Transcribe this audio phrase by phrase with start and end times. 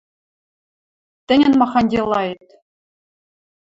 [1.27, 2.41] Тӹньӹн махань делаэт!